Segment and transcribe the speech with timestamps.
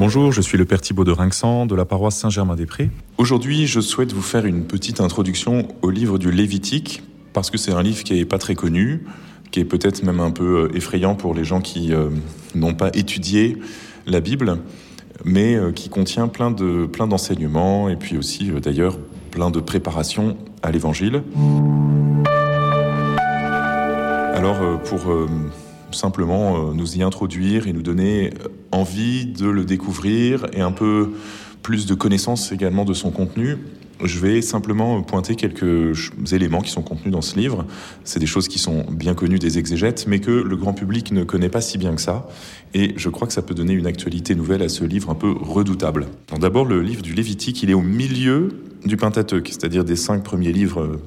[0.00, 2.88] Bonjour, je suis le Père Thibault de Rinxan de la paroisse Saint-Germain-des-Prés.
[3.18, 7.02] Aujourd'hui, je souhaite vous faire une petite introduction au livre du Lévitique
[7.34, 9.04] parce que c'est un livre qui n'est pas très connu,
[9.50, 12.08] qui est peut-être même un peu euh, effrayant pour les gens qui euh,
[12.54, 13.58] n'ont pas étudié
[14.06, 14.60] la Bible,
[15.26, 18.96] mais euh, qui contient plein de plein d'enseignements et puis aussi d'ailleurs
[19.30, 21.22] plein de préparation à l'Évangile.
[24.34, 25.00] Alors pour
[25.92, 28.32] simplement nous y introduire et nous donner
[28.72, 31.10] envie de le découvrir et un peu
[31.62, 33.58] plus de connaissances également de son contenu,
[34.04, 37.66] je vais simplement pointer quelques éléments qui sont contenus dans ce livre.
[38.04, 41.24] C'est des choses qui sont bien connues des exégètes, mais que le grand public ne
[41.24, 42.28] connaît pas si bien que ça.
[42.72, 45.30] Et je crois que ça peut donner une actualité nouvelle à ce livre un peu
[45.30, 46.06] redoutable.
[46.38, 48.48] D'abord, le livre du Lévitique, il est au milieu
[48.84, 50.98] du Pentateuque, c'est-à-dire des cinq premiers livres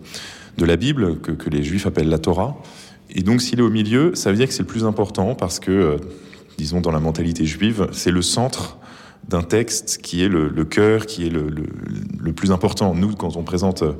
[0.57, 2.61] de la Bible, que, que les Juifs appellent la Torah.
[3.13, 5.59] Et donc, s'il est au milieu, ça veut dire que c'est le plus important parce
[5.59, 5.97] que, euh,
[6.57, 8.77] disons, dans la mentalité juive, c'est le centre
[9.27, 12.93] d'un texte qui est le, cœur, qui est le, le, plus important.
[12.93, 13.93] Nous, quand on présente euh,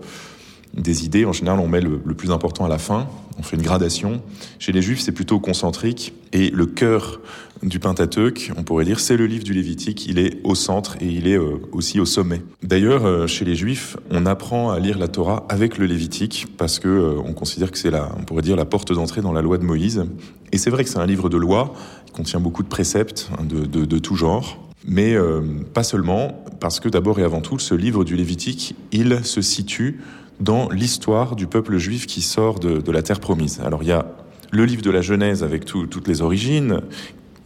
[0.74, 3.08] des idées, en général, on met le, plus important à la fin,
[3.38, 4.22] on fait une gradation.
[4.60, 7.22] Chez les Juifs, c'est plutôt concentrique, et le cœur
[7.62, 11.06] du Pentateuque, on pourrait dire, c'est le livre du Lévitique, il est au centre et
[11.06, 12.42] il est euh, aussi au sommet.
[12.62, 16.80] D'ailleurs, euh, chez les Juifs, on apprend à lire la Torah avec le Lévitique, parce
[16.80, 19.58] que on considère que c'est la, on pourrait dire, la porte d'entrée dans la loi
[19.58, 20.06] de Moïse.
[20.52, 21.74] Et c'est vrai que c'est un livre de loi,
[22.06, 24.60] qui contient beaucoup de préceptes hein, de, tout genre.
[24.86, 25.42] Mais euh,
[25.74, 30.02] pas seulement, parce que d'abord et avant tout, ce livre du Lévitique, il se situe
[30.40, 33.62] dans l'histoire du peuple juif qui sort de, la terre promise.
[33.64, 34.06] Alors il y a
[34.52, 36.82] le livre de la Genèse avec tout, toutes les origines.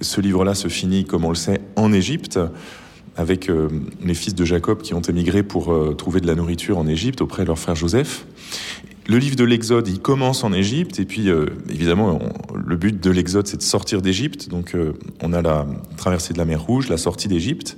[0.01, 2.39] Ce livre-là se finit, comme on le sait, en Égypte,
[3.17, 3.67] avec euh,
[4.03, 7.21] les fils de Jacob qui ont émigré pour euh, trouver de la nourriture en Égypte
[7.21, 8.27] auprès de leur frère Joseph.
[9.07, 12.19] Le livre de l'Exode, il commence en Égypte, et puis euh, évidemment,
[12.53, 14.49] le but de l'Exode, c'est de sortir d'Égypte.
[14.49, 14.75] Donc,
[15.23, 17.77] on a la traversée de la mer Rouge, la sortie d'Égypte,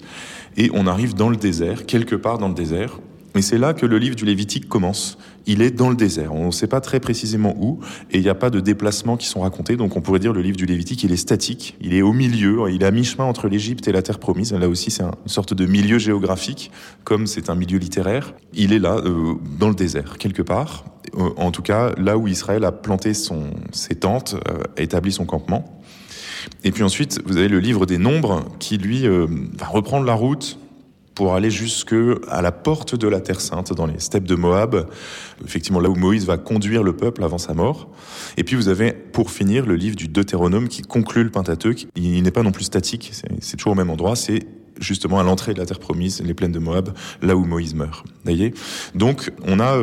[0.57, 2.99] et on arrive dans le désert, quelque part dans le désert.
[3.35, 5.17] Et c'est là que le livre du Lévitique commence.
[5.45, 6.33] Il est dans le désert.
[6.33, 7.79] On ne sait pas très précisément où,
[8.11, 9.77] et il n'y a pas de déplacements qui sont racontés.
[9.77, 11.77] Donc, on pourrait dire le livre du Lévitique, il est statique.
[11.81, 12.69] Il est au milieu.
[12.69, 14.53] Il est à mi-chemin entre l'Égypte et la terre promise.
[14.53, 16.71] Là aussi, c'est une sorte de milieu géographique,
[17.03, 18.33] comme c'est un milieu littéraire.
[18.53, 20.85] Il est là, euh, dans le désert, quelque part.
[21.17, 25.11] Euh, en tout cas là où Israël a planté son, ses tentes, euh, a établi
[25.11, 25.81] son campement.
[26.63, 30.13] Et puis ensuite, vous avez le livre des Nombres qui, lui, euh, va reprendre la
[30.13, 30.59] route
[31.19, 31.93] pour aller jusque
[32.29, 34.87] à la porte de la Terre Sainte, dans les steppes de Moab,
[35.43, 37.89] effectivement là où Moïse va conduire le peuple avant sa mort.
[38.37, 41.87] Et puis vous avez, pour finir, le livre du Deutéronome qui conclut le Pentateuque.
[41.97, 44.47] Il n'est pas non plus statique, c'est toujours au même endroit, c'est
[44.79, 48.05] justement à l'entrée de la Terre promise, les plaines de Moab, là où Moïse meurt.
[48.23, 48.53] Voyez?
[48.95, 49.77] Donc on a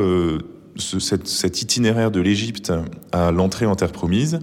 [0.76, 2.72] ce, cet, itinéraire de l'Égypte
[3.12, 4.40] à l'entrée en terre promise,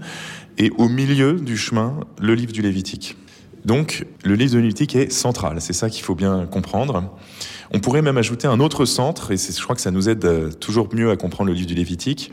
[0.58, 3.16] et au milieu du chemin, le livre du Lévitique.
[3.64, 7.16] Donc, le Lévitique est central, c'est ça qu'il faut bien comprendre.
[7.72, 10.50] On pourrait même ajouter un autre centre, et je crois que ça nous aide euh,
[10.50, 12.30] toujours mieux à comprendre le livre du Lévitique,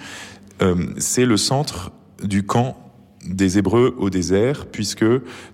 [0.61, 2.77] euh, c'est le centre du camp
[3.25, 5.05] des Hébreux au désert, puisque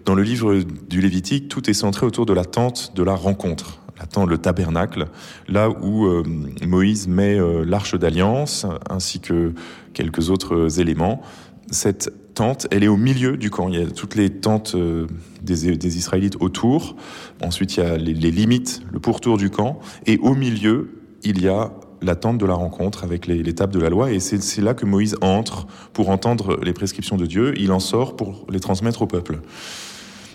[0.05, 3.81] dans le livre du Lévitique, tout est centré autour de la tente de la rencontre
[3.99, 5.07] attend le tabernacle,
[5.47, 6.21] là où euh,
[6.67, 9.53] Moïse met l'arche d'alliance ainsi que
[9.95, 11.23] quelques autres éléments.
[11.71, 13.67] Cette tente, elle est au milieu du camp.
[13.69, 15.07] Il y a toutes les tentes euh,
[15.41, 16.95] des, Israélites autour.
[17.43, 19.79] Ensuite, il y a les, limites, le pourtour du camp.
[20.05, 23.73] Et au milieu, il y a la tente de la rencontre avec les, les tables
[23.73, 24.11] de la loi.
[24.11, 27.53] Et c'est là que Moïse entre pour entendre les prescriptions de Dieu.
[27.57, 29.39] Il en sort pour les transmettre au peuple.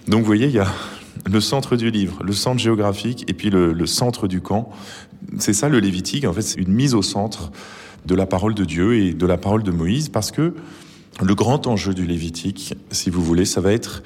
[0.09, 0.66] Donc vous voyez, il y a
[1.31, 4.71] le centre du livre, le centre géographique et puis le, le centre du camp.
[5.38, 7.53] C'est ça le Lévitique, en fait, c'est une mise au centre
[8.06, 10.54] de la parole de Dieu et de la parole de Moïse parce que
[11.20, 14.02] le grand enjeu du Lévitique, si vous voulez, ça va être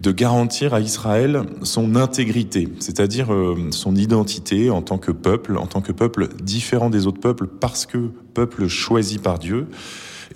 [0.00, 5.66] de garantir à Israël son intégrité, c'est-à-dire euh, son identité en tant que peuple, en
[5.66, 9.66] tant que peuple différent des autres peuples parce que peuple choisi par Dieu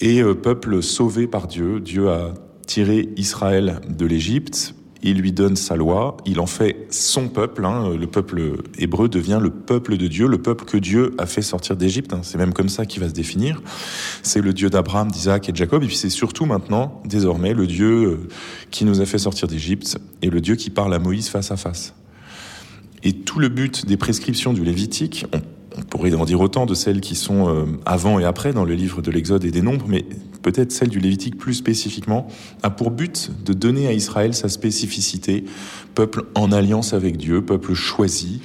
[0.01, 1.81] et euh, peuple sauvé par Dieu.
[1.81, 2.35] Dieu a
[2.67, 7.91] tiré Israël de l'Égypte il lui donne sa loi, il en fait son peuple, hein,
[7.91, 11.77] le peuple hébreu devient le peuple de Dieu, le peuple que Dieu a fait sortir
[11.77, 13.61] d'Égypte, hein, c'est même comme ça qu'il va se définir.
[14.23, 17.67] C'est le Dieu d'Abraham, d'Isaac et de Jacob, et puis c'est surtout maintenant, désormais, le
[17.67, 18.29] Dieu euh,
[18.71, 21.57] qui nous a fait sortir d'Égypte et le Dieu qui parle à Moïse face à
[21.57, 21.95] face.
[23.03, 25.27] Et tout le but des prescriptions du Lévitique,
[25.91, 29.03] pourrait en dire autant de celles qui sont euh, avant et après dans le livre
[29.03, 30.05] de l'Exode et des Nombres, mais
[30.43, 32.27] peut-être celle du Lévitique plus spécifiquement,
[32.63, 35.45] a pour but de donner à Israël sa spécificité,
[35.95, 38.41] peuple en alliance avec Dieu, peuple choisi.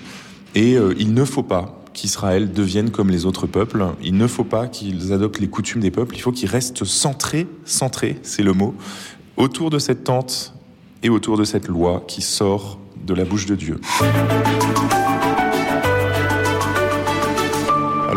[0.56, 4.44] Et euh, il ne faut pas qu'Israël devienne comme les autres peuples, il ne faut
[4.44, 8.54] pas qu'ils adoptent les coutumes des peuples, il faut qu'ils restent centrés, centrés, c'est le
[8.54, 8.76] mot,
[9.36, 10.54] autour de cette tente
[11.02, 13.80] et autour de cette loi qui sort de la bouche de Dieu.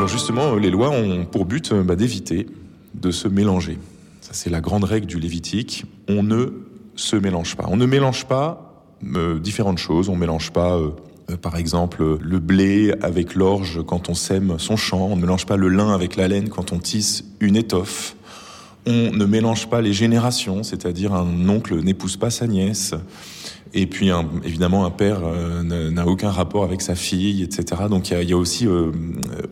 [0.00, 2.46] Alors justement, les lois ont pour but bah, d'éviter
[2.94, 3.76] de se mélanger.
[4.22, 5.84] Ça, c'est la grande règle du Lévitique.
[6.08, 6.54] On ne
[6.96, 7.66] se mélange pas.
[7.68, 8.82] On ne mélange pas
[9.14, 10.08] euh, différentes choses.
[10.08, 10.92] On ne mélange pas, euh,
[11.30, 15.06] euh, par exemple, le blé avec l'orge quand on sème son champ.
[15.06, 18.16] On ne mélange pas le lin avec la laine quand on tisse une étoffe.
[18.86, 22.94] On ne mélange pas les générations, c'est-à-dire un oncle n'épouse pas sa nièce.
[23.72, 24.10] Et puis,
[24.44, 27.82] évidemment, un père euh, n'a aucun rapport avec sa fille, etc.
[27.88, 28.90] Donc, il y, a, aussi, euh,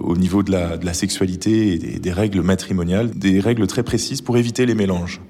[0.00, 4.20] au niveau de la, de la sexualité et des, règles matrimoniales, des règles très précises
[4.20, 5.20] pour éviter les mélanges.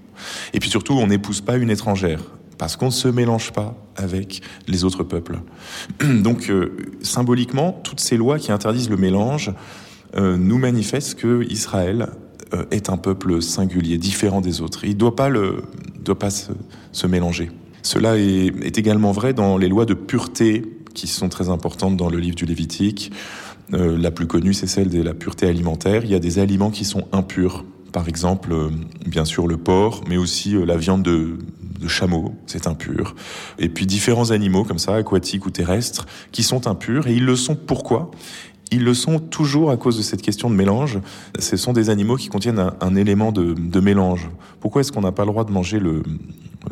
[0.54, 2.20] Et puis surtout, on n'épouse pas une étrangère
[2.56, 5.40] parce qu'on ne se mélange pas avec les autres peuples.
[6.22, 9.52] Donc, euh, symboliquement, toutes ces lois qui interdisent le mélange
[10.16, 12.08] nous manifestent que Israël
[12.70, 14.84] est un peuple singulier, différent des autres.
[14.84, 15.30] Il ne doit pas,
[16.30, 17.50] se, mélanger.
[17.82, 20.64] Cela est, également vrai dans les lois de pureté
[20.94, 23.12] qui sont très importantes dans le livre du Lévitique.
[23.74, 26.04] Euh, la plus connue, c'est celle de la pureté alimentaire.
[26.04, 27.64] Il y a des aliments qui sont impurs.
[27.92, 28.70] Par exemple, euh,
[29.06, 31.38] bien sûr, le porc, mais aussi euh, la viande de,
[31.80, 33.14] de chameau, c'est impur.
[33.58, 37.06] Et puis différents animaux comme ça, aquatiques ou terrestres, qui sont impurs.
[37.06, 38.10] Et ils le sont pourquoi?
[38.70, 40.98] Ils le sont toujours à cause de cette question de mélange.
[41.38, 44.28] Ce sont des animaux qui contiennent un, élément de, mélange.
[44.60, 46.02] Pourquoi est-ce qu'on n'a pas le droit de manger le,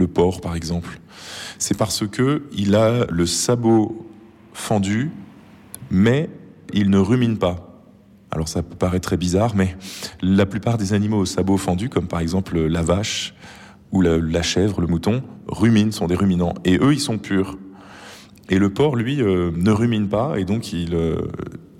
[0.07, 1.01] porc par exemple?
[1.59, 4.07] C'est parce que il a le sabot
[4.53, 5.11] fendu,
[5.91, 6.29] mais
[6.73, 7.63] il ne rumine pas.
[8.31, 9.77] Alors ça peut paraître très bizarre, mais
[10.21, 13.35] la plupart des animaux au sabot fendu, comme par exemple la vache
[13.93, 17.57] ou la, la, chèvre, le mouton, ruminent, sont des ruminants, et eux ils sont purs.
[18.49, 21.23] Et le porc, lui, euh, ne rumine pas, et donc il, euh,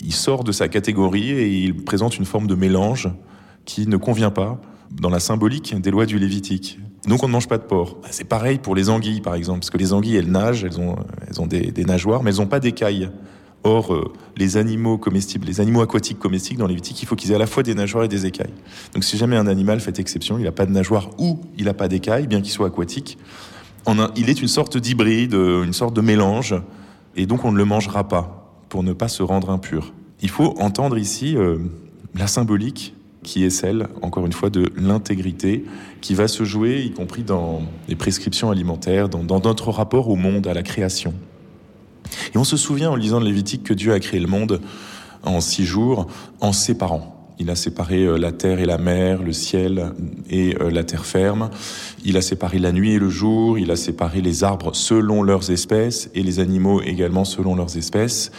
[0.07, 3.09] il sort de sa catégorie et il présente une forme de mélange
[3.65, 4.57] qui ne convient pas
[4.89, 6.79] dans la symbolique des lois du Lévitique.
[7.05, 7.97] Donc on ne mange pas de porc.
[8.09, 10.95] C'est pareil pour les anguilles, par exemple, parce que les anguilles, elles nagent, elles ont,
[11.27, 13.09] elles ont des, nageoires, mais elles n'ont pas d'écailles.
[13.65, 17.35] Or, euh, les animaux comestibles, les animaux aquatiques comestibles dans Lévitique, il faut qu'ils aient
[17.35, 18.53] à la fois des nageoires et des écailles.
[18.93, 21.73] Donc si jamais un animal fait exception, il n'a pas de nageoire ou il n'a
[21.73, 23.17] pas d'écailles, bien qu'il soit aquatique,
[24.15, 26.55] il est une sorte d'hybride, une sorte de mélange,
[27.17, 29.93] et donc on ne le mangera pas pour ne pas se rendre impur.
[30.21, 31.57] Il faut entendre ici euh,
[32.15, 32.93] la symbolique
[33.23, 35.65] qui est celle, encore une fois, de l'intégrité,
[36.01, 40.15] qui va se jouer, y compris dans les prescriptions alimentaires, dans, dans, notre rapport au
[40.15, 41.13] monde, à la création.
[42.33, 44.61] Et on se souvient en lisant le Lévitique que Dieu a créé le monde
[45.23, 46.07] en six jours,
[46.39, 47.16] en séparant.
[47.39, 49.93] Il a séparé euh, la terre et la mer, le ciel
[50.29, 51.49] et euh, la terre ferme.
[52.03, 53.59] Il a séparé la nuit et le jour.
[53.59, 58.31] Il a séparé les arbres selon leurs espèces et les animaux également selon leurs espèces.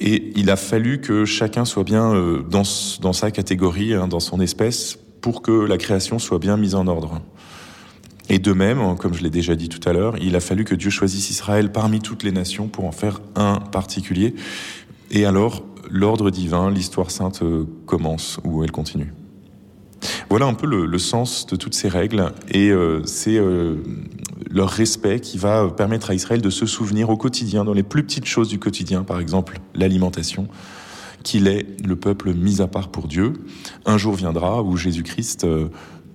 [0.00, 4.40] Et il a fallu que chacun soit bien euh, dans, sa catégorie, hein, dans son
[4.40, 7.22] espèce, pour que la création soit bien mise en ordre.
[8.28, 10.74] Et de même, comme je l'ai déjà dit tout à l'heure, il a fallu que
[10.74, 14.34] Dieu choisisse Israël parmi toutes les nations pour en faire un particulier.
[15.10, 19.12] Et alors, l'ordre divin, l'histoire sainte euh, commence ou elle continue.
[20.30, 23.76] Voilà un peu le, sens de toutes ces règles et euh, c'est euh,
[24.50, 28.04] leur respect qui va permettre à Israël de se souvenir au quotidien, dans les plus
[28.04, 30.46] petites choses du quotidien, par exemple l'alimentation,
[31.24, 33.32] qu'il est le peuple mis à part pour Dieu.
[33.86, 35.46] Un jour viendra où Jésus-Christ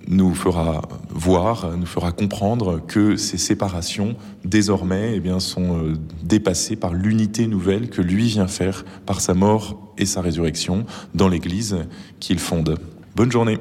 [0.07, 6.75] nous fera voir, nous fera comprendre que ces séparations, désormais, eh bien, sont euh, dépassées
[6.75, 11.77] par l'unité nouvelle que lui vient faire par sa mort et sa résurrection dans l'Église
[12.19, 12.77] qu'il fonde.
[13.15, 13.59] Bonne journée.